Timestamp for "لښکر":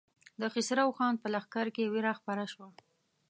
1.33-1.67